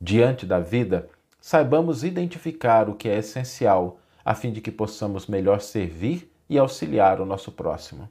diante 0.00 0.46
da 0.46 0.60
vida, 0.60 1.08
saibamos 1.40 2.04
identificar 2.04 2.88
o 2.88 2.94
que 2.94 3.08
é 3.08 3.18
essencial, 3.18 4.00
a 4.24 4.34
fim 4.34 4.52
de 4.52 4.60
que 4.60 4.70
possamos 4.70 5.26
melhor 5.26 5.60
servir 5.60 6.30
e 6.48 6.58
auxiliar 6.58 7.20
o 7.20 7.26
nosso 7.26 7.52
próximo. 7.52 8.08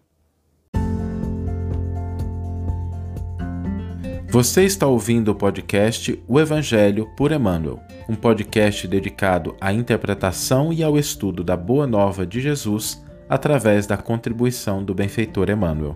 Você 4.30 4.66
está 4.66 4.86
ouvindo 4.86 5.30
o 5.30 5.36
podcast 5.36 6.22
O 6.28 6.40
Evangelho 6.40 7.08
por 7.16 7.32
Emmanuel, 7.32 7.80
um 8.10 8.16
podcast 8.16 8.88
dedicado 8.88 9.56
à 9.60 9.72
interpretação 9.72 10.72
e 10.74 10.84
ao 10.84 10.98
estudo 10.98 11.44
da 11.44 11.56
Boa 11.56 11.88
Nova 11.88 12.28
de 12.28 12.42
Jesus 12.42 13.04
através 13.30 13.88
da 13.88 13.98
contribuição 13.98 14.84
do 14.84 14.94
benfeitor 14.94 15.50
Emmanuel. 15.50 15.96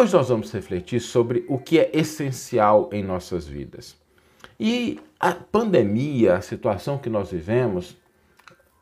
Hoje 0.00 0.14
nós 0.14 0.30
vamos 0.30 0.50
refletir 0.50 0.98
sobre 0.98 1.44
o 1.46 1.58
que 1.58 1.78
é 1.78 1.90
essencial 1.92 2.88
em 2.90 3.02
nossas 3.02 3.46
vidas. 3.46 3.98
E 4.58 4.98
a 5.20 5.34
pandemia, 5.34 6.36
a 6.36 6.40
situação 6.40 6.96
que 6.96 7.10
nós 7.10 7.30
vivemos, 7.30 7.98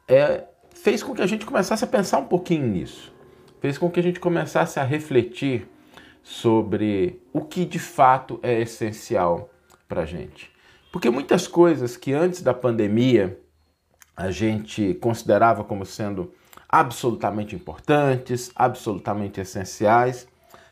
é, 0.06 0.44
fez 0.72 1.02
com 1.02 1.12
que 1.12 1.20
a 1.20 1.26
gente 1.26 1.44
começasse 1.44 1.82
a 1.82 1.88
pensar 1.88 2.18
um 2.18 2.26
pouquinho 2.26 2.68
nisso 2.68 3.12
fez 3.60 3.76
com 3.76 3.90
que 3.90 3.98
a 3.98 4.02
gente 4.02 4.20
começasse 4.20 4.78
a 4.78 4.84
refletir 4.84 5.68
sobre 6.22 7.20
o 7.32 7.40
que 7.40 7.64
de 7.64 7.80
fato 7.80 8.38
é 8.40 8.60
essencial 8.60 9.50
para 9.88 10.02
a 10.02 10.06
gente. 10.06 10.52
Porque 10.92 11.10
muitas 11.10 11.48
coisas 11.48 11.96
que 11.96 12.12
antes 12.12 12.42
da 12.42 12.54
pandemia 12.54 13.40
a 14.16 14.30
gente 14.30 14.94
considerava 14.94 15.64
como 15.64 15.84
sendo 15.84 16.32
absolutamente 16.68 17.56
importantes, 17.56 18.52
absolutamente 18.54 19.40
essenciais, 19.40 20.28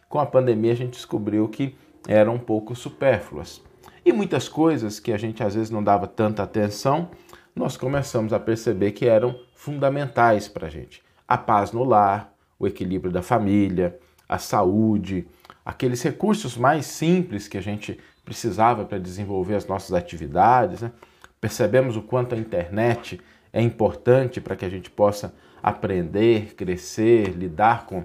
com 0.08 0.18
a 0.18 0.26
pandemia 0.26 0.72
a 0.72 0.76
gente 0.76 0.92
descobriu 0.92 1.48
que 1.48 1.76
eram 2.06 2.34
um 2.34 2.38
pouco 2.38 2.74
supérfluas. 2.74 3.62
E 4.04 4.12
muitas 4.12 4.48
coisas 4.48 5.00
que 5.00 5.12
a 5.12 5.18
gente 5.18 5.42
às 5.42 5.54
vezes 5.54 5.70
não 5.70 5.82
dava 5.82 6.06
tanta 6.06 6.42
atenção, 6.42 7.10
nós 7.54 7.76
começamos 7.76 8.32
a 8.32 8.38
perceber 8.38 8.92
que 8.92 9.06
eram 9.06 9.38
fundamentais 9.54 10.46
para 10.46 10.68
a 10.68 10.70
gente. 10.70 11.02
A 11.26 11.36
paz 11.36 11.72
no 11.72 11.82
lar, 11.82 12.32
o 12.58 12.66
equilíbrio 12.66 13.12
da 13.12 13.22
família, 13.22 13.98
a 14.28 14.38
saúde, 14.38 15.26
aqueles 15.64 16.02
recursos 16.02 16.56
mais 16.56 16.86
simples 16.86 17.48
que 17.48 17.58
a 17.58 17.60
gente 17.60 17.98
precisava 18.24 18.84
para 18.84 18.98
desenvolver 18.98 19.54
as 19.54 19.66
nossas 19.66 19.92
atividades. 19.92 20.82
Né? 20.82 20.92
Percebemos 21.40 21.96
o 21.96 22.02
quanto 22.02 22.34
a 22.34 22.38
internet 22.38 23.20
é 23.52 23.62
importante 23.62 24.40
para 24.40 24.54
que 24.54 24.64
a 24.64 24.68
gente 24.68 24.90
possa 24.90 25.34
aprender, 25.62 26.54
crescer, 26.54 27.30
lidar 27.30 27.86
com 27.86 28.04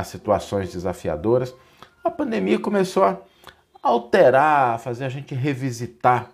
as 0.00 0.08
situações 0.08 0.72
desafiadoras. 0.72 1.54
A 2.04 2.10
pandemia 2.10 2.58
começou 2.58 3.04
a 3.04 3.18
alterar, 3.82 4.74
a 4.74 4.78
fazer 4.78 5.04
a 5.04 5.08
gente 5.08 5.34
revisitar 5.34 6.30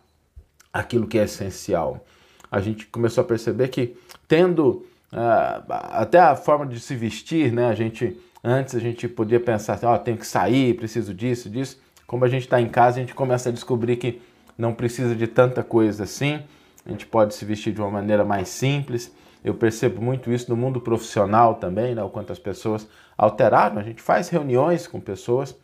aquilo 0.73 1.07
que 1.07 1.19
é 1.19 1.25
essencial. 1.25 2.05
A 2.51 2.61
gente 2.61 2.87
começou 2.87 3.23
a 3.23 3.27
perceber 3.27 3.69
que, 3.69 3.97
tendo 4.29 4.85
Uh, 5.13 5.63
até 5.93 6.19
a 6.19 6.35
forma 6.35 6.67
de 6.67 6.81
se 6.81 6.95
vestir, 6.97 7.53
né? 7.53 7.69
A 7.69 7.75
gente 7.75 8.19
antes 8.43 8.75
a 8.75 8.79
gente 8.79 9.09
podia 9.09 9.41
pensar, 9.41 9.75
assim, 9.75 9.87
oh, 9.87 9.99
tenho 9.99 10.19
que 10.19 10.27
sair, 10.27 10.75
preciso 10.75 11.15
disso, 11.15 11.49
disso. 11.49 11.81
Como 12.07 12.25
a 12.25 12.29
gente 12.29 12.43
está 12.43 12.61
em 12.61 12.69
casa, 12.69 12.99
a 12.99 13.01
gente 13.01 13.15
começa 13.15 13.49
a 13.49 13.53
descobrir 13.53 13.97
que 13.97 14.21
não 14.57 14.75
precisa 14.75 15.15
de 15.15 15.27
tanta 15.27 15.63
coisa 15.63 16.05
assim. 16.05 16.41
A 16.85 16.91
gente 16.91 17.07
pode 17.07 17.35
se 17.35 17.45
vestir 17.45 17.73
de 17.73 17.81
uma 17.81 17.91
maneira 17.91 18.25
mais 18.25 18.49
simples. 18.49 19.13
Eu 19.45 19.55
percebo 19.55 20.03
muito 20.03 20.33
isso 20.33 20.51
no 20.51 20.57
mundo 20.57 20.81
profissional 20.81 21.55
também, 21.55 21.95
né? 21.95 22.03
O 22.03 22.11
quanto 22.11 22.33
as 22.33 22.39
pessoas 22.39 22.87
alteraram. 23.17 23.79
A 23.79 23.83
gente 23.83 24.03
faz 24.03 24.29
reuniões 24.29 24.87
com 24.87 25.01
pessoas 25.01 25.57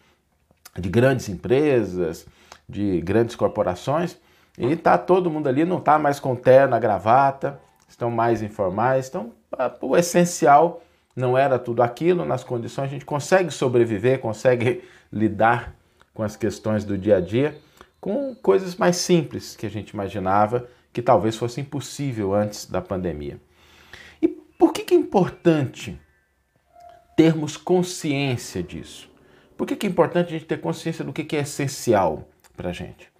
de 0.78 0.88
grandes 0.88 1.28
empresas, 1.28 2.26
de 2.68 3.00
grandes 3.00 3.36
corporações, 3.36 4.16
e 4.56 4.76
tá 4.76 4.96
todo 4.96 5.30
mundo 5.30 5.48
ali, 5.48 5.64
não 5.64 5.80
tá 5.80 5.98
mais 5.98 6.20
com 6.20 6.36
terno, 6.36 6.78
gravata, 6.78 7.60
estão 7.88 8.10
mais 8.10 8.42
informais. 8.42 9.08
Então, 9.08 9.32
o 9.80 9.96
essencial 9.96 10.82
não 11.14 11.36
era 11.36 11.58
tudo 11.58 11.82
aquilo, 11.82 12.24
nas 12.24 12.44
condições 12.44 12.86
a 12.86 12.88
gente 12.88 13.04
consegue 13.04 13.50
sobreviver, 13.50 14.20
consegue 14.20 14.82
lidar 15.12 15.74
com 16.14 16.22
as 16.22 16.36
questões 16.36 16.84
do 16.84 16.96
dia 16.96 17.16
a 17.16 17.20
dia 17.20 17.58
com 18.02 18.34
coisas 18.34 18.74
mais 18.74 18.96
simples 18.96 19.54
que 19.54 19.64
a 19.64 19.70
gente 19.70 19.90
imaginava 19.90 20.66
que 20.92 21.00
talvez 21.00 21.36
fosse 21.36 21.60
impossível 21.60 22.34
antes 22.34 22.66
da 22.66 22.80
pandemia. 22.80 23.38
Por 24.62 24.72
que, 24.72 24.84
que 24.84 24.94
é 24.94 24.96
importante 24.96 26.00
termos 27.16 27.56
consciência 27.56 28.62
disso? 28.62 29.10
Por 29.56 29.66
que, 29.66 29.74
que 29.74 29.88
é 29.88 29.90
importante 29.90 30.28
a 30.28 30.30
gente 30.30 30.44
ter 30.44 30.60
consciência 30.60 31.04
do 31.04 31.12
que, 31.12 31.24
que 31.24 31.34
é 31.34 31.40
essencial 31.40 32.28
para 32.56 32.68
a 32.68 32.72
gente? 32.72 33.10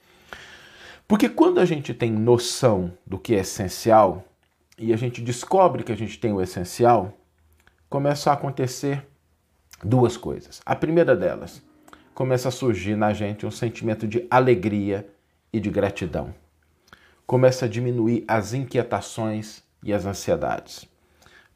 Porque 1.09 1.29
quando 1.29 1.59
a 1.59 1.65
gente 1.65 1.93
tem 1.93 2.13
noção 2.13 2.97
do 3.05 3.19
que 3.19 3.35
é 3.35 3.41
essencial, 3.41 4.25
e 4.79 4.93
a 4.93 4.97
gente 4.97 5.21
descobre 5.21 5.83
que 5.83 5.91
a 5.91 5.97
gente 5.97 6.17
tem 6.17 6.33
o 6.33 6.41
essencial, 6.41 7.13
começa 7.91 8.31
a 8.31 8.35
acontecer 8.35 9.05
duas 9.83 10.17
coisas. 10.17 10.63
A 10.65 10.77
primeira 10.77 11.17
delas, 11.17 11.61
começa 12.15 12.51
a 12.51 12.53
surgir 12.53 12.95
na 12.95 13.13
gente 13.13 13.45
um 13.45 13.51
sentimento 13.51 14.07
de 14.07 14.29
alegria 14.31 15.09
e 15.53 15.59
de 15.59 15.71
gratidão. 15.71 16.33
Começa 17.27 17.65
a 17.65 17.69
diminuir 17.69 18.25
as 18.29 18.55
inquietações 18.55 19.65
e 19.83 19.93
as 19.93 20.07
ansiedades. 20.07 20.92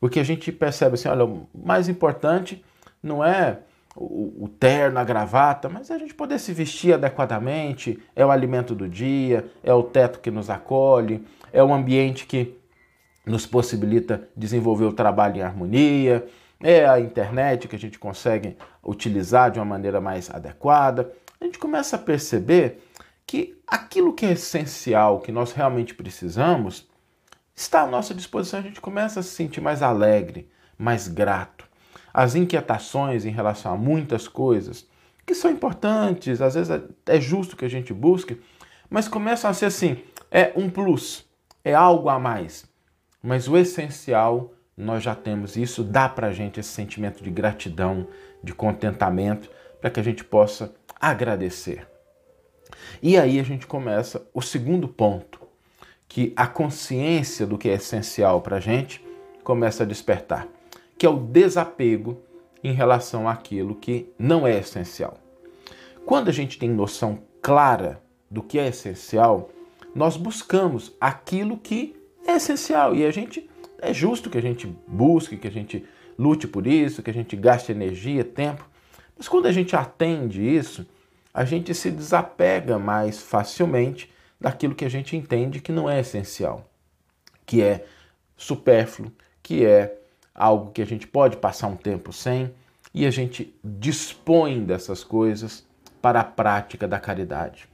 Porque 0.00 0.20
a 0.20 0.24
gente 0.24 0.52
percebe 0.52 0.94
assim, 0.94 1.08
olha, 1.08 1.24
o 1.24 1.48
mais 1.54 1.88
importante 1.88 2.64
não 3.02 3.24
é 3.24 3.60
o, 3.96 4.44
o 4.44 4.48
terno, 4.48 4.98
a 4.98 5.04
gravata, 5.04 5.68
mas 5.68 5.90
é 5.90 5.94
a 5.94 5.98
gente 5.98 6.14
poder 6.14 6.38
se 6.38 6.52
vestir 6.52 6.94
adequadamente, 6.94 7.98
é 8.14 8.24
o 8.24 8.30
alimento 8.30 8.74
do 8.74 8.88
dia, 8.88 9.50
é 9.62 9.72
o 9.72 9.82
teto 9.82 10.20
que 10.20 10.30
nos 10.30 10.50
acolhe, 10.50 11.24
é 11.52 11.62
o 11.62 11.72
ambiente 11.72 12.26
que 12.26 12.58
nos 13.24 13.46
possibilita 13.46 14.28
desenvolver 14.36 14.84
o 14.84 14.92
trabalho 14.92 15.38
em 15.38 15.42
harmonia, 15.42 16.26
é 16.60 16.86
a 16.86 17.00
internet 17.00 17.68
que 17.68 17.76
a 17.76 17.78
gente 17.78 17.98
consegue 17.98 18.56
utilizar 18.84 19.50
de 19.50 19.58
uma 19.58 19.64
maneira 19.64 20.00
mais 20.00 20.30
adequada. 20.30 21.10
A 21.40 21.44
gente 21.44 21.58
começa 21.58 21.96
a 21.96 21.98
perceber 21.98 22.82
que 23.26 23.58
aquilo 23.66 24.12
que 24.12 24.24
é 24.24 24.32
essencial, 24.32 25.20
que 25.20 25.32
nós 25.32 25.52
realmente 25.52 25.94
precisamos, 25.94 26.86
está 27.56 27.82
à 27.82 27.86
nossa 27.86 28.14
disposição. 28.14 28.60
A 28.60 28.62
gente 28.62 28.80
começa 28.80 29.20
a 29.20 29.22
se 29.22 29.30
sentir 29.30 29.60
mais 29.60 29.82
alegre, 29.82 30.48
mais 30.78 31.08
grato. 31.08 31.66
As 32.14 32.34
inquietações 32.36 33.24
em 33.24 33.30
relação 33.30 33.72
a 33.72 33.76
muitas 33.76 34.28
coisas 34.28 34.86
que 35.24 35.34
são 35.34 35.50
importantes, 35.50 36.40
às 36.40 36.54
vezes 36.54 36.82
é 37.06 37.20
justo 37.20 37.56
que 37.56 37.64
a 37.64 37.70
gente 37.70 37.92
busque, 37.92 38.40
mas 38.88 39.08
começam 39.08 39.50
a 39.50 39.54
ser 39.54 39.66
assim: 39.66 39.98
é 40.30 40.52
um 40.54 40.70
plus, 40.70 41.26
é 41.64 41.74
algo 41.74 42.08
a 42.08 42.18
mais 42.18 42.68
mas 43.26 43.48
o 43.48 43.56
essencial 43.56 44.54
nós 44.76 45.02
já 45.02 45.12
temos. 45.12 45.56
Isso 45.56 45.82
dá 45.82 46.08
para 46.08 46.28
a 46.28 46.32
gente 46.32 46.60
esse 46.60 46.68
sentimento 46.68 47.24
de 47.24 47.28
gratidão, 47.28 48.06
de 48.40 48.54
contentamento, 48.54 49.50
para 49.80 49.90
que 49.90 49.98
a 49.98 50.02
gente 50.02 50.22
possa 50.22 50.72
agradecer. 51.00 51.88
E 53.02 53.18
aí 53.18 53.40
a 53.40 53.42
gente 53.42 53.66
começa 53.66 54.24
o 54.32 54.40
segundo 54.40 54.86
ponto, 54.86 55.40
que 56.08 56.32
a 56.36 56.46
consciência 56.46 57.46
do 57.46 57.58
que 57.58 57.68
é 57.68 57.74
essencial 57.74 58.40
para 58.40 58.56
a 58.56 58.60
gente 58.60 59.04
começa 59.42 59.82
a 59.82 59.86
despertar, 59.86 60.48
que 60.96 61.06
é 61.06 61.08
o 61.08 61.18
desapego 61.18 62.18
em 62.62 62.72
relação 62.72 63.28
àquilo 63.28 63.74
que 63.74 64.08
não 64.18 64.46
é 64.46 64.58
essencial. 64.58 65.18
Quando 66.04 66.28
a 66.28 66.32
gente 66.32 66.58
tem 66.58 66.70
noção 66.70 67.20
clara 67.42 68.02
do 68.30 68.42
que 68.42 68.58
é 68.58 68.68
essencial, 68.68 69.50
nós 69.94 70.16
buscamos 70.16 70.92
aquilo 71.00 71.56
que 71.56 71.96
é 72.26 72.36
essencial 72.36 72.94
e 72.94 73.04
a 73.04 73.10
gente 73.10 73.48
é 73.78 73.92
justo 73.92 74.30
que 74.30 74.38
a 74.38 74.42
gente 74.42 74.66
busque, 74.86 75.36
que 75.36 75.48
a 75.48 75.50
gente 75.50 75.84
lute 76.18 76.48
por 76.48 76.66
isso, 76.66 77.02
que 77.02 77.10
a 77.10 77.14
gente 77.14 77.36
gaste 77.36 77.72
energia, 77.72 78.24
tempo. 78.24 78.68
Mas 79.16 79.28
quando 79.28 79.46
a 79.46 79.52
gente 79.52 79.76
atende 79.76 80.42
isso, 80.42 80.86
a 81.32 81.44
gente 81.44 81.74
se 81.74 81.90
desapega 81.90 82.78
mais 82.78 83.20
facilmente 83.20 84.10
daquilo 84.40 84.74
que 84.74 84.84
a 84.84 84.88
gente 84.88 85.16
entende 85.16 85.60
que 85.60 85.72
não 85.72 85.88
é 85.88 86.00
essencial, 86.00 86.68
que 87.44 87.62
é 87.62 87.84
supérfluo, 88.36 89.12
que 89.42 89.64
é 89.64 89.98
algo 90.34 90.70
que 90.72 90.82
a 90.82 90.86
gente 90.86 91.06
pode 91.06 91.36
passar 91.36 91.68
um 91.68 91.76
tempo 91.76 92.12
sem, 92.12 92.52
e 92.92 93.06
a 93.06 93.10
gente 93.10 93.54
dispõe 93.62 94.64
dessas 94.64 95.02
coisas 95.02 95.66
para 96.00 96.20
a 96.20 96.24
prática 96.24 96.86
da 96.86 96.98
caridade. 96.98 97.68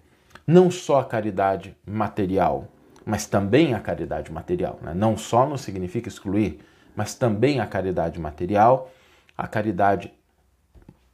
Não 0.47 0.71
só 0.71 1.01
a 1.01 1.05
caridade 1.05 1.77
material, 1.87 2.69
mas 3.05 3.27
também 3.27 3.75
a 3.75 3.81
caridade 3.81 4.33
material. 4.33 4.79
Né? 4.83 4.95
Não 4.95 5.17
só 5.17 5.47
não 5.47 5.57
significa 5.57 6.09
excluir, 6.09 6.61
mas 6.95 7.15
também 7.15 7.61
a 7.61 7.67
caridade 7.67 8.21
material, 8.21 8.91
a 9.37 9.47
caridade 9.47 10.13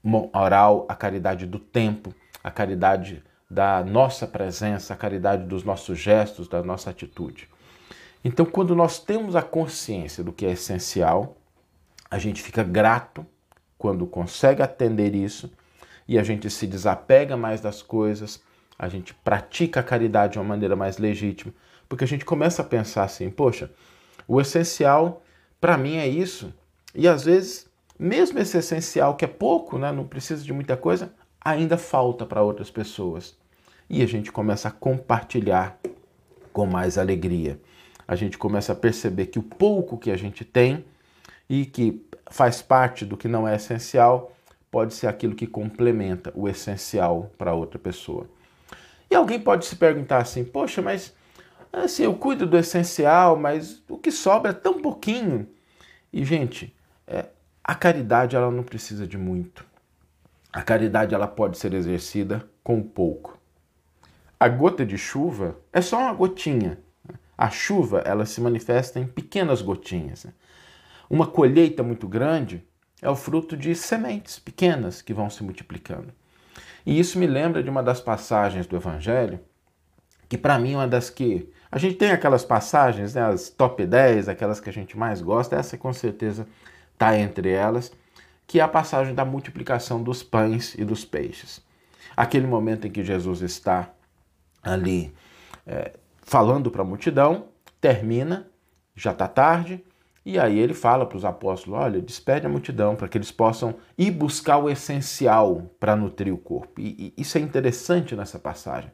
moral, 0.03 0.87
a 0.89 0.95
caridade 0.95 1.47
do 1.47 1.59
tempo, 1.59 2.15
a 2.43 2.51
caridade 2.51 3.23
da 3.51 3.83
nossa 3.83 4.27
presença, 4.27 4.93
a 4.93 4.97
caridade 4.97 5.45
dos 5.45 5.65
nossos 5.65 5.99
gestos, 5.99 6.49
da 6.49 6.63
nossa 6.63 6.91
atitude. 6.91 7.49
Então, 8.25 8.45
quando 8.45 8.75
nós 8.75 8.99
temos 8.99 9.35
a 9.37 9.43
consciência 9.43 10.23
do 10.23 10.33
que 10.33 10.45
é 10.45 10.53
essencial, 10.53 11.37
a 12.11 12.19
gente 12.19 12.43
fica 12.43 12.63
grato 12.63 13.25
quando 13.79 14.07
consegue 14.07 14.63
atender 14.63 15.15
isso 15.15 15.51
e 16.07 16.19
a 16.19 16.23
gente 16.23 16.51
se 16.51 16.67
desapega 16.67 17.37
mais 17.37 17.61
das 17.61 17.83
coisas, 17.83 18.43
a 18.79 18.89
gente 18.89 19.15
pratica 19.15 19.81
a 19.81 19.83
caridade 19.83 20.35
de 20.35 20.39
uma 20.39 20.45
maneira 20.45 20.77
mais 20.77 20.99
legítima, 20.99 21.53
porque 21.89 22.05
a 22.05 22.07
gente 22.07 22.25
começa 22.25 22.63
a 22.63 22.65
pensar 22.65 23.05
assim: 23.05 23.31
poxa, 23.31 23.71
o 24.27 24.41
essencial 24.41 25.23
para 25.61 25.77
mim 25.77 25.97
é 25.97 26.07
isso. 26.07 26.53
E 26.95 27.07
às 27.07 27.25
vezes, 27.25 27.69
mesmo 27.99 28.39
esse 28.39 28.57
essencial 28.57 29.17
que 29.17 29.25
é 29.25 29.29
pouco, 29.29 29.79
né, 29.79 29.93
não 29.93 30.07
precisa 30.07 30.43
de 30.45 30.53
muita 30.53 30.77
coisa, 30.77 31.13
ainda 31.51 31.77
falta 31.77 32.25
para 32.27 32.43
outras 32.43 32.71
pessoas. 32.71 33.37
E 33.89 34.03
a 34.03 34.07
gente 34.07 34.31
começa 34.31 34.69
a 34.69 34.73
compartilhar 34.73 35.79
com 36.53 36.67
mais 36.67 36.99
alegria. 36.99 37.61
A 38.07 38.15
gente 38.15 38.37
começa 38.39 38.73
a 38.73 38.77
perceber 38.77 39.27
que 39.27 39.39
o 39.39 39.43
pouco 39.43 39.99
que 39.99 40.11
a 40.11 40.17
gente 40.17 40.45
tem 40.45 40.85
e 41.49 41.65
que 41.65 42.05
faz 42.31 42.61
parte 42.61 43.05
do 43.05 43.17
que 43.17 43.29
não 43.29 43.47
é 43.47 43.57
essencial 43.57 44.33
pode 44.71 44.95
ser 44.95 45.07
aquilo 45.07 45.35
que 45.35 45.47
complementa 45.47 46.33
o 46.35 46.49
essencial 46.49 47.31
para 47.39 47.55
outra 47.55 47.79
pessoa. 47.79 48.27
E 49.11 49.15
alguém 49.15 49.41
pode 49.41 49.65
se 49.65 49.77
perguntar 49.77 50.19
assim: 50.19 50.45
poxa, 50.45 50.83
mas 50.83 51.15
assim, 51.73 52.05
eu 52.05 52.15
cuido 52.15 52.47
do 52.47 52.57
essencial, 52.57 53.37
mas 53.37 53.83
o 53.89 53.99
que 53.99 54.11
sobra 54.11 54.51
é 54.51 54.55
tão 54.55 54.81
pouquinho. 54.81 55.49
E, 56.13 56.25
gente, 56.25 56.75
é, 57.07 57.27
a 57.63 57.75
caridade 57.75 58.37
ela 58.37 58.51
não 58.51 58.63
precisa 58.63 59.07
de 59.07 59.19
muito. 59.19 59.65
A 60.53 60.63
caridade 60.63 61.15
ela 61.15 61.29
pode 61.29 61.59
ser 61.59 61.75
exercida 61.75 62.49
com 62.65 62.83
pouco. 62.83 63.39
A 64.41 64.49
gota 64.49 64.87
de 64.87 64.97
chuva 64.97 65.59
é 65.73 65.81
só 65.81 65.99
uma 65.99 66.13
gotinha. 66.15 66.79
A 67.37 67.51
chuva 67.51 67.99
ela 68.05 68.25
se 68.25 68.41
manifesta 68.41 68.99
em 68.99 69.07
pequenas 69.07 69.61
gotinhas. 69.61 70.27
Uma 71.11 71.27
colheita 71.27 71.83
muito 71.83 72.09
grande 72.09 72.65
é 73.01 73.09
o 73.09 73.17
fruto 73.17 73.57
de 73.57 73.75
sementes 73.75 74.39
pequenas 74.39 75.03
que 75.03 75.15
vão 75.15 75.31
se 75.31 75.43
multiplicando. 75.43 76.13
E 76.85 76.99
isso 76.99 77.19
me 77.19 77.27
lembra 77.27 77.63
de 77.63 77.71
uma 77.71 77.83
das 77.83 78.01
passagens 78.01 78.67
do 78.67 78.77
Evangelho, 78.77 79.41
que 80.29 80.39
para 80.39 80.59
mim 80.59 80.73
é 80.73 80.77
uma 80.77 80.89
das 80.89 81.11
que. 81.11 81.53
A 81.71 81.79
gente 81.79 81.97
tem 81.97 82.11
aquelas 82.11 82.45
passagens, 82.45 83.15
né, 83.15 83.23
as 83.23 83.51
top 83.51 83.85
10, 83.85 84.29
aquelas 84.29 84.59
que 84.59 84.71
a 84.71 84.73
gente 84.73 84.97
mais 84.97 85.21
gosta, 85.21 85.57
essa 85.57 85.77
com 85.77 85.93
certeza 85.93 86.47
está 86.95 87.17
entre 87.19 87.51
elas, 87.51 87.93
que 88.49 88.59
é 88.59 88.63
a 88.63 88.67
passagem 88.67 89.15
da 89.15 89.27
multiplicação 89.27 90.03
dos 90.03 90.23
pães 90.23 90.75
e 90.75 90.83
dos 90.83 91.05
peixes. 91.05 91.61
Aquele 92.17 92.47
momento 92.47 92.87
em 92.87 92.91
que 92.91 93.05
Jesus 93.05 93.43
está 93.43 93.91
ali 94.63 95.15
é, 95.67 95.93
falando 96.23 96.71
para 96.71 96.81
a 96.81 96.85
multidão, 96.85 97.49
termina, 97.79 98.49
já 98.97 99.13
está 99.13 99.29
tarde, 99.29 99.85
e 100.25 100.39
aí 100.39 100.59
ele 100.59 100.73
fala 100.73 101.05
para 101.05 101.19
os 101.19 101.27
apóstolos: 101.27 101.79
olha, 101.79 102.01
despede 102.01 102.47
a 102.47 102.49
multidão 102.49 102.97
para 102.97 103.07
que 103.07 103.19
eles 103.19 103.31
possam 103.31 103.77
ir 103.99 104.11
buscar 104.11 104.57
o 104.57 104.71
essencial 104.71 105.71
para 105.79 105.95
nutrir 105.95 106.33
o 106.33 106.39
corpo. 106.39 106.81
E, 106.81 107.15
e, 107.17 107.21
isso 107.21 107.37
é 107.37 107.43
interessante 107.43 108.17
nessa 108.17 108.39
passagem, 108.39 108.91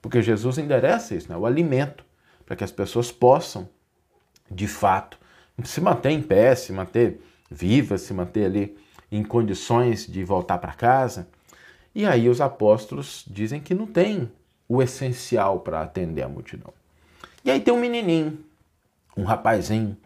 porque 0.00 0.22
Jesus 0.22 0.58
endereça 0.58 1.16
isso, 1.16 1.28
né? 1.28 1.36
o 1.36 1.44
alimento, 1.44 2.04
para 2.46 2.54
que 2.54 2.62
as 2.62 2.70
pessoas 2.70 3.10
possam, 3.10 3.68
de 4.48 4.68
fato, 4.68 5.18
se 5.64 5.80
manter 5.80 6.10
em 6.10 6.22
pé, 6.22 6.54
se 6.54 6.72
manter 6.72 7.20
viva, 7.50 7.98
se 7.98 8.14
manter 8.14 8.44
ali 8.44 8.76
em 9.12 9.22
condições 9.22 10.06
de 10.06 10.24
voltar 10.24 10.56
para 10.56 10.72
casa. 10.72 11.28
E 11.94 12.06
aí 12.06 12.30
os 12.30 12.40
apóstolos 12.40 13.24
dizem 13.28 13.60
que 13.60 13.74
não 13.74 13.86
tem 13.86 14.32
o 14.66 14.82
essencial 14.82 15.60
para 15.60 15.82
atender 15.82 16.22
a 16.22 16.28
multidão. 16.28 16.72
E 17.44 17.50
aí 17.50 17.60
tem 17.60 17.74
um 17.74 17.78
menininho, 17.78 18.42
um 19.14 19.24
rapazinho, 19.24 19.96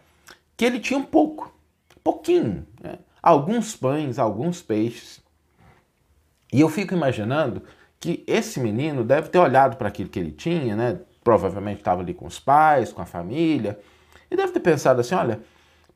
que 0.56 0.64
ele 0.64 0.80
tinha 0.80 0.98
um 0.98 1.04
pouco, 1.04 1.54
pouquinho, 2.02 2.66
né? 2.82 2.98
alguns 3.22 3.76
pães, 3.76 4.18
alguns 4.18 4.60
peixes. 4.60 5.22
E 6.52 6.60
eu 6.60 6.68
fico 6.68 6.92
imaginando 6.92 7.62
que 8.00 8.24
esse 8.26 8.58
menino 8.58 9.04
deve 9.04 9.28
ter 9.28 9.38
olhado 9.38 9.76
para 9.76 9.88
aquilo 9.88 10.10
que 10.10 10.18
ele 10.18 10.32
tinha, 10.32 10.74
né? 10.74 11.00
Provavelmente 11.22 11.78
estava 11.78 12.02
ali 12.02 12.14
com 12.14 12.26
os 12.26 12.38
pais, 12.38 12.92
com 12.92 13.02
a 13.02 13.06
família, 13.06 13.78
e 14.30 14.36
deve 14.36 14.52
ter 14.52 14.60
pensado 14.60 15.00
assim: 15.00 15.14
olha, 15.14 15.40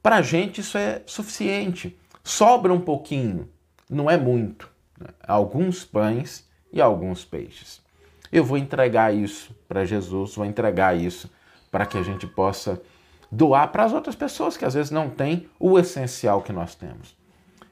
para 0.02 0.16
a 0.16 0.22
gente 0.22 0.60
isso 0.60 0.76
é 0.76 1.02
suficiente. 1.06 1.96
Sobra 2.22 2.72
um 2.72 2.80
pouquinho, 2.80 3.48
não 3.88 4.10
é 4.10 4.16
muito. 4.16 4.70
Né? 4.98 5.08
Alguns 5.26 5.84
pães 5.84 6.48
e 6.72 6.80
alguns 6.80 7.24
peixes. 7.24 7.82
Eu 8.32 8.44
vou 8.44 8.56
entregar 8.56 9.12
isso 9.14 9.54
para 9.66 9.84
Jesus, 9.84 10.36
vou 10.36 10.44
entregar 10.44 10.96
isso 10.96 11.30
para 11.70 11.86
que 11.86 11.98
a 11.98 12.02
gente 12.02 12.26
possa 12.26 12.80
doar 13.30 13.70
para 13.70 13.84
as 13.84 13.92
outras 13.92 14.14
pessoas 14.14 14.56
que 14.56 14.64
às 14.64 14.74
vezes 14.74 14.90
não 14.90 15.08
têm 15.08 15.48
o 15.58 15.78
essencial 15.78 16.42
que 16.42 16.52
nós 16.52 16.74
temos. 16.74 17.16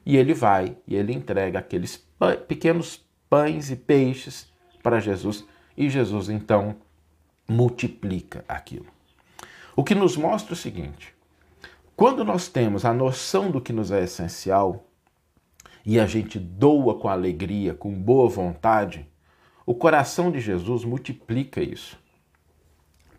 E 0.05 0.17
ele 0.17 0.33
vai 0.33 0.77
e 0.87 0.95
ele 0.95 1.13
entrega 1.13 1.59
aqueles 1.59 2.03
pequenos 2.47 3.05
pães 3.29 3.69
e 3.69 3.75
peixes 3.75 4.51
para 4.81 4.99
Jesus 4.99 5.45
e 5.77 5.89
Jesus 5.89 6.29
então 6.29 6.75
multiplica 7.47 8.43
aquilo. 8.47 8.87
O 9.75 9.83
que 9.83 9.95
nos 9.95 10.17
mostra 10.17 10.53
o 10.53 10.57
seguinte: 10.57 11.13
quando 11.99 12.23
nós 12.23 12.47
temos 12.47 12.85
a 12.85 12.93
noção 12.93 13.51
do 13.51 13.59
que 13.59 13.73
nos 13.73 13.91
é 13.91 14.01
essencial 14.01 14.85
e 15.85 15.99
a 15.99 16.05
gente 16.05 16.39
doa 16.39 16.97
com 16.97 17.09
alegria, 17.09 17.73
com 17.73 17.91
boa 17.91 18.29
vontade, 18.29 19.05
o 19.65 19.75
coração 19.75 20.31
de 20.31 20.39
Jesus 20.39 20.85
multiplica 20.85 21.61
isso. 21.61 21.99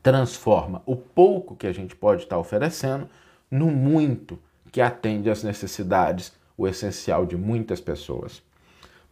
Transforma 0.03 0.81
o 0.87 0.97
pouco 0.97 1.55
que 1.55 1.67
a 1.67 1.73
gente 1.73 1.95
pode 1.95 2.23
estar 2.23 2.39
oferecendo 2.39 3.07
no 3.51 3.67
muito 3.67 4.39
que 4.73 4.81
atende 4.81 5.29
às 5.29 5.43
necessidades, 5.43 6.33
o 6.57 6.67
essencial 6.67 7.27
de 7.27 7.37
muitas 7.37 7.83
pessoas. 7.83 8.43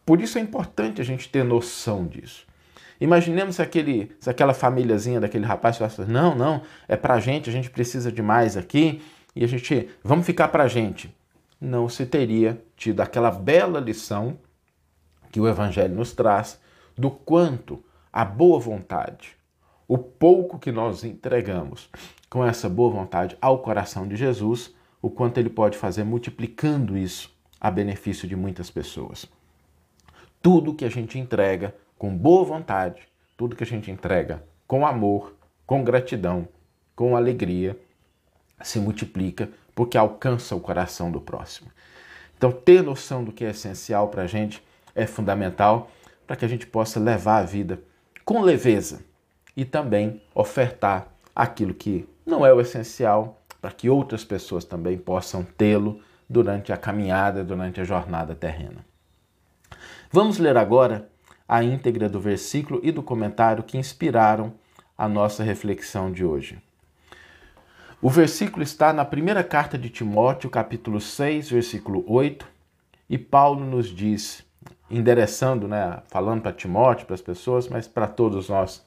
Por 0.03 0.23
isso 0.23 0.39
é 0.39 0.41
importante 0.41 1.03
a 1.03 1.05
gente 1.05 1.29
ter 1.29 1.45
noção 1.45 2.07
disso. 2.07 2.47
Imaginemos 2.99 3.57
se, 3.57 3.63
aquele, 3.63 4.17
se 4.19 4.31
aquela 4.31 4.55
famíliazinha 4.55 5.21
daquele 5.21 5.45
rapaz 5.45 5.77
falasse, 5.77 6.01
não, 6.07 6.35
não, 6.35 6.63
é 6.89 6.97
pra 6.97 7.21
gente, 7.21 7.51
a 7.51 7.53
gente 7.53 7.69
precisa 7.69 8.11
de 8.11 8.23
mais 8.23 8.57
aqui, 8.57 9.03
e 9.39 9.45
a 9.45 9.47
gente, 9.47 9.89
vamos 10.03 10.27
ficar 10.27 10.49
para 10.49 10.65
a 10.65 10.69
gente. 10.69 11.15
Não 11.61 11.89
se 11.89 12.05
teria 12.05 12.61
tido 12.77 13.01
aquela 13.01 13.31
bela 13.31 13.79
lição 13.79 14.37
que 15.31 15.39
o 15.39 15.47
Evangelho 15.47 15.95
nos 15.95 16.13
traz 16.13 16.61
do 16.97 17.09
quanto 17.09 17.81
a 18.13 18.25
boa 18.25 18.59
vontade, 18.59 19.37
o 19.87 19.97
pouco 19.97 20.59
que 20.59 20.73
nós 20.73 21.05
entregamos 21.05 21.89
com 22.29 22.45
essa 22.45 22.69
boa 22.69 22.91
vontade 22.91 23.39
ao 23.41 23.61
coração 23.61 24.09
de 24.09 24.17
Jesus, 24.17 24.75
o 25.01 25.09
quanto 25.09 25.39
ele 25.39 25.51
pode 25.51 25.79
fazer 25.79 26.03
multiplicando 26.03 26.99
isso 26.99 27.33
a 27.61 27.71
benefício 27.71 28.27
de 28.27 28.35
muitas 28.35 28.69
pessoas. 28.69 29.25
Tudo 30.43 30.75
que 30.75 30.85
a 30.85 30.91
gente 30.91 31.17
entrega 31.17 31.77
com 31.97 32.13
boa 32.13 32.45
vontade, 32.45 33.03
tudo 33.37 33.55
que 33.55 33.63
a 33.63 33.67
gente 33.67 33.89
entrega 33.89 34.43
com 34.67 34.85
amor, 34.85 35.37
com 35.65 35.85
gratidão, 35.85 36.49
com 36.97 37.17
alegria, 37.17 37.79
se 38.63 38.79
multiplica 38.79 39.49
porque 39.75 39.97
alcança 39.97 40.55
o 40.55 40.61
coração 40.61 41.11
do 41.11 41.21
próximo. 41.21 41.71
Então, 42.37 42.53
ter 42.53 42.83
noção 42.83 43.25
do 43.25 43.33
que 43.33 43.45
é 43.45 43.51
essencial 43.51 44.09
para 44.09 44.23
a 44.23 44.27
gente 44.27 44.63
é 44.95 45.07
fundamental 45.07 45.91
para 46.27 46.37
que 46.37 46.45
a 46.45 46.49
gente 46.49 46.67
possa 46.67 47.01
levar 47.01 47.39
a 47.39 47.43
vida 47.43 47.81
com 48.25 48.41
leveza 48.41 49.05
e 49.57 49.65
também 49.65 50.23
ofertar 50.35 51.09
aquilo 51.35 51.73
que 51.73 52.09
não 52.27 52.45
é 52.45 52.53
o 52.53 52.61
essencial 52.61 53.41
para 53.61 53.73
que 53.73 53.89
outras 53.89 54.25
pessoas 54.25 54.65
também 54.65 54.99
possam 54.99 55.43
tê-lo 55.43 56.01
durante 56.29 56.73
a 56.73 56.77
caminhada, 56.77 57.43
durante 57.43 57.81
a 57.81 57.85
jornada 57.85 58.35
terrena. 58.35 58.85
Vamos 60.11 60.39
ler 60.39 60.57
agora 60.57 61.09
a 61.49 61.65
íntegra 61.65 62.09
do 62.09 62.21
versículo 62.21 62.81
e 62.83 62.93
do 62.93 63.03
comentário 63.03 63.65
que 63.65 63.79
inspiraram 63.79 64.53
a 64.97 65.09
nossa 65.09 65.43
reflexão 65.43 66.13
de 66.13 66.25
hoje. 66.25 66.61
O 68.01 68.09
versículo 68.09 68.63
está 68.63 68.93
na 68.93 69.05
primeira 69.05 69.43
carta 69.43 69.77
de 69.77 69.91
Timóteo, 69.91 70.49
capítulo 70.49 71.01
6, 71.01 71.51
versículo 71.51 72.05
8, 72.07 72.47
e 73.11 73.19
Paulo 73.19 73.65
nos 73.65 73.89
diz, 73.89 74.45
endereçando, 74.89 75.67
né, 75.67 76.01
falando 76.07 76.43
para 76.43 76.53
Timóteo, 76.53 77.07
para 77.07 77.17
as 77.17 77.21
pessoas, 77.21 77.67
mas 77.67 77.89
para 77.89 78.07
todos 78.07 78.49
nós: 78.49 78.87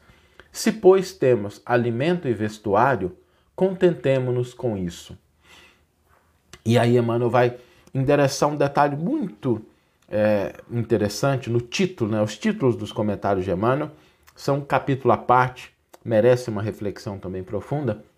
Se, 0.49 0.71
pois, 0.71 1.11
temos 1.11 1.61
alimento 1.65 2.25
e 2.25 2.33
vestuário, 2.33 3.17
contentemo-nos 3.53 4.53
com 4.53 4.77
isso. 4.77 5.17
E 6.63 6.79
aí 6.79 6.97
Emmanuel 6.97 7.29
vai 7.29 7.57
endereçar 7.93 8.47
um 8.47 8.55
detalhe 8.55 8.95
muito 8.95 9.61
é, 10.07 10.53
interessante 10.71 11.49
no 11.49 11.59
título, 11.59 12.11
né? 12.11 12.21
Os 12.21 12.37
títulos 12.37 12.77
dos 12.77 12.93
comentários 12.93 13.43
de 13.43 13.51
Emmanuel 13.51 13.91
são 14.33 14.59
um 14.59 14.61
capítulo 14.61 15.13
à 15.13 15.17
parte, 15.17 15.73
merece 16.01 16.49
uma 16.49 16.61
reflexão 16.61 17.19
também 17.19 17.43
profunda 17.43 18.09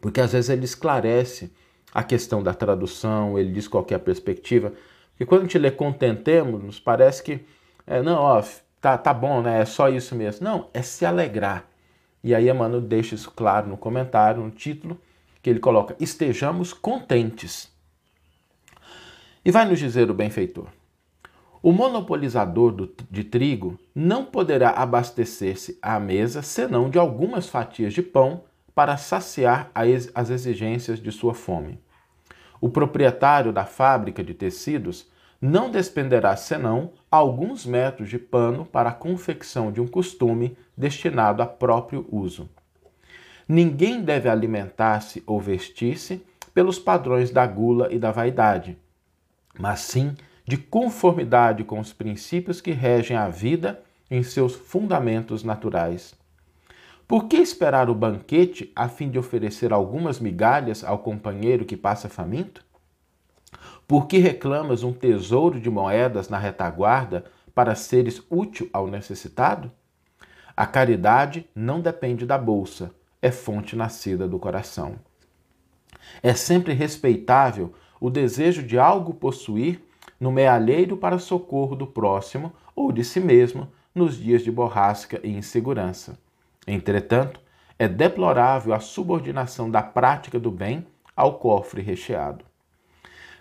porque 0.00 0.20
às 0.20 0.32
vezes 0.32 0.50
ele 0.50 0.64
esclarece 0.64 1.52
a 1.92 2.02
questão 2.02 2.42
da 2.42 2.54
tradução, 2.54 3.38
ele 3.38 3.52
diz 3.52 3.66
qual 3.66 3.86
é 3.90 3.98
perspectiva. 3.98 4.72
Porque 5.10 5.26
quando 5.26 5.40
a 5.40 5.44
gente 5.44 5.58
lê 5.58 5.70
contentemos, 5.70 6.62
nos 6.62 6.78
parece 6.78 7.22
que, 7.22 7.40
é, 7.86 8.02
não, 8.02 8.18
ó, 8.18 8.42
tá, 8.80 8.96
tá 8.96 9.12
bom, 9.12 9.42
né? 9.42 9.62
É 9.62 9.64
só 9.64 9.88
isso 9.88 10.14
mesmo. 10.14 10.44
Não, 10.44 10.68
é 10.72 10.82
se 10.82 11.04
alegrar. 11.04 11.66
E 12.22 12.34
aí 12.34 12.48
Emmanuel 12.48 12.80
deixa 12.80 13.14
isso 13.14 13.30
claro 13.30 13.68
no 13.68 13.76
comentário, 13.76 14.42
no 14.42 14.50
título, 14.50 15.00
que 15.42 15.48
ele 15.48 15.60
coloca: 15.60 15.96
estejamos 15.98 16.72
contentes. 16.72 17.70
E 19.44 19.50
vai 19.50 19.64
nos 19.64 19.78
dizer 19.78 20.10
o 20.10 20.14
benfeitor: 20.14 20.66
O 21.62 21.72
monopolizador 21.72 22.72
do, 22.72 22.94
de 23.10 23.24
trigo 23.24 23.78
não 23.94 24.24
poderá 24.24 24.70
abastecer-se 24.70 25.78
à 25.80 25.98
mesa 25.98 26.42
senão 26.42 26.90
de 26.90 26.98
algumas 26.98 27.48
fatias 27.48 27.94
de 27.94 28.02
pão 28.02 28.44
para 28.78 28.96
saciar 28.96 29.72
as 29.74 30.30
exigências 30.30 31.00
de 31.00 31.10
sua 31.10 31.34
fome. 31.34 31.80
O 32.60 32.68
proprietário 32.68 33.52
da 33.52 33.64
fábrica 33.64 34.22
de 34.22 34.32
tecidos 34.32 35.10
não 35.40 35.68
despenderá 35.68 36.36
senão 36.36 36.92
alguns 37.10 37.66
metros 37.66 38.08
de 38.08 38.20
pano 38.20 38.64
para 38.64 38.90
a 38.90 38.94
confecção 38.94 39.72
de 39.72 39.80
um 39.80 39.86
costume 39.88 40.56
destinado 40.76 41.42
a 41.42 41.46
próprio 41.46 42.06
uso. 42.08 42.48
Ninguém 43.48 44.00
deve 44.00 44.28
alimentar-se 44.28 45.24
ou 45.26 45.40
vestir-se 45.40 46.24
pelos 46.54 46.78
padrões 46.78 47.32
da 47.32 47.44
gula 47.48 47.92
e 47.92 47.98
da 47.98 48.12
vaidade, 48.12 48.78
mas 49.58 49.80
sim 49.80 50.16
de 50.46 50.56
conformidade 50.56 51.64
com 51.64 51.80
os 51.80 51.92
princípios 51.92 52.60
que 52.60 52.70
regem 52.70 53.16
a 53.16 53.28
vida 53.28 53.82
em 54.08 54.22
seus 54.22 54.54
fundamentos 54.54 55.42
naturais. 55.42 56.16
Por 57.08 57.26
que 57.26 57.38
esperar 57.38 57.88
o 57.88 57.94
banquete 57.94 58.70
a 58.76 58.86
fim 58.86 59.08
de 59.08 59.18
oferecer 59.18 59.72
algumas 59.72 60.20
migalhas 60.20 60.84
ao 60.84 60.98
companheiro 60.98 61.64
que 61.64 61.74
passa 61.74 62.06
faminto? 62.06 62.62
Por 63.86 64.06
que 64.06 64.18
reclamas 64.18 64.82
um 64.82 64.92
tesouro 64.92 65.58
de 65.58 65.70
moedas 65.70 66.28
na 66.28 66.36
retaguarda 66.36 67.24
para 67.54 67.74
seres 67.74 68.22
útil 68.28 68.68
ao 68.74 68.86
necessitado? 68.86 69.72
A 70.54 70.66
caridade 70.66 71.48
não 71.54 71.80
depende 71.80 72.26
da 72.26 72.36
bolsa, 72.36 72.94
é 73.22 73.30
fonte 73.30 73.74
nascida 73.74 74.28
do 74.28 74.38
coração. 74.38 74.96
É 76.22 76.34
sempre 76.34 76.74
respeitável 76.74 77.72
o 77.98 78.10
desejo 78.10 78.62
de 78.62 78.78
algo 78.78 79.14
possuir 79.14 79.82
no 80.20 80.30
mealheiro 80.30 80.94
para 80.94 81.18
socorro 81.18 81.74
do 81.74 81.86
próximo 81.86 82.52
ou 82.76 82.92
de 82.92 83.02
si 83.02 83.18
mesmo 83.18 83.66
nos 83.94 84.18
dias 84.18 84.42
de 84.42 84.50
borrasca 84.50 85.18
e 85.24 85.30
insegurança. 85.30 86.18
Entretanto, 86.68 87.40
é 87.78 87.88
deplorável 87.88 88.74
a 88.74 88.78
subordinação 88.78 89.70
da 89.70 89.82
prática 89.82 90.38
do 90.38 90.50
bem 90.50 90.86
ao 91.16 91.38
cofre 91.38 91.80
recheado. 91.80 92.44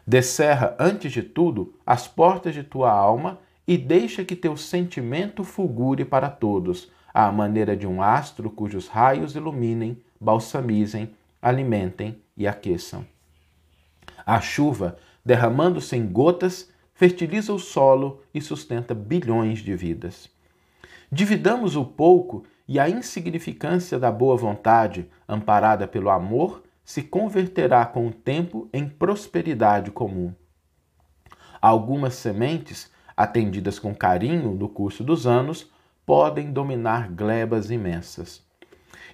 Descerra, 0.06 0.74
antes 0.80 1.12
de 1.12 1.22
tudo, 1.22 1.76
as 1.86 2.08
portas 2.08 2.54
de 2.54 2.64
tua 2.64 2.90
alma 2.90 3.38
e 3.68 3.78
deixa 3.78 4.24
que 4.24 4.34
teu 4.34 4.56
sentimento 4.56 5.44
fulgure 5.44 6.06
para 6.06 6.30
todos, 6.30 6.90
à 7.14 7.30
maneira 7.30 7.76
de 7.76 7.86
um 7.86 8.02
astro 8.02 8.50
cujos 8.50 8.88
raios 8.88 9.36
iluminem, 9.36 10.02
balsamizem, 10.22 11.14
alimentem 11.42 12.22
e 12.38 12.48
aqueçam. 12.48 13.06
A 14.26 14.40
chuva, 14.40 14.98
derramando-se 15.26 15.98
em 15.98 16.08
gotas, 16.08 16.72
fertiliza 16.94 17.52
o 17.52 17.60
solo 17.60 18.22
e 18.34 18.40
sustenta 18.40 18.96
bilhões 18.96 19.60
de 19.60 19.76
vidas. 19.76 20.30
Dividamos 21.12 21.76
o 21.76 21.84
pouco 21.84 22.46
e 22.68 22.80
a 22.80 22.90
insignificância 22.90 23.98
da 23.98 24.12
boa 24.12 24.36
vontade, 24.36 25.10
amparada 25.28 25.88
pelo 25.88 26.10
amor 26.10 26.64
se 26.84 27.04
converterá 27.04 27.86
com 27.86 28.08
o 28.08 28.14
tempo 28.14 28.70
em 28.74 28.88
prosperidade 28.88 29.92
comum. 29.92 30.34
Algumas 31.62 32.16
sementes, 32.16 32.92
atendidas 33.16 33.80
com 33.80 33.96
carinho 33.96 34.54
no 34.54 34.70
curso 34.70 35.04
dos 35.04 35.26
anos, 35.26 35.72
podem 36.06 36.52
dominar 36.52 37.10
glebas 37.10 37.70
imensas. 37.70 38.42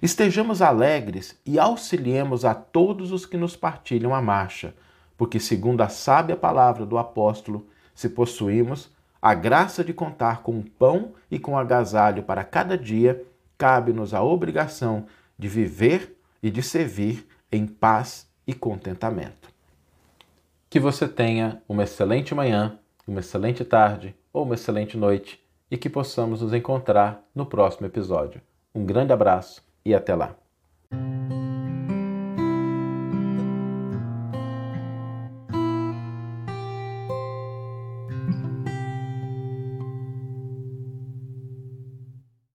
Estejamos 0.02 0.60
alegres 0.60 1.40
e 1.46 1.58
auxiliemos 1.58 2.44
a 2.44 2.54
todos 2.54 3.10
os 3.10 3.24
que 3.24 3.36
nos 3.36 3.56
partilham 3.56 4.14
a 4.14 4.20
marcha, 4.20 4.74
porque, 5.16 5.40
segundo 5.40 5.80
a 5.80 5.88
sábia 5.88 6.36
palavra 6.36 6.84
do 6.84 6.98
apóstolo, 6.98 7.66
se 7.94 8.08
possuímos 8.08 8.92
a 9.22 9.32
graça 9.32 9.82
de 9.82 9.94
contar 9.94 10.42
com 10.42 10.60
pão 10.60 11.14
e 11.30 11.38
com 11.38 11.56
agasalho 11.56 12.24
para 12.24 12.44
cada 12.44 12.76
dia, 12.76 13.24
cabe-nos 13.58 14.14
a 14.14 14.22
obrigação 14.22 15.06
de 15.38 15.48
viver 15.48 16.16
e 16.42 16.50
de 16.50 16.62
servir 16.62 17.26
em 17.50 17.66
paz 17.66 18.28
e 18.46 18.52
contentamento. 18.52 19.48
Que 20.68 20.80
você 20.80 21.08
tenha 21.08 21.62
uma 21.68 21.84
excelente 21.84 22.34
manhã, 22.34 22.78
uma 23.06 23.20
excelente 23.20 23.64
tarde 23.64 24.14
ou 24.32 24.44
uma 24.44 24.54
excelente 24.54 24.96
noite 24.96 25.42
e 25.70 25.76
que 25.76 25.88
possamos 25.88 26.42
nos 26.42 26.52
encontrar 26.52 27.22
no 27.34 27.46
próximo 27.46 27.86
episódio. 27.86 28.40
Um 28.74 28.84
grande 28.84 29.12
abraço 29.12 29.62
e 29.84 29.94
até 29.94 30.14
lá! 30.14 30.43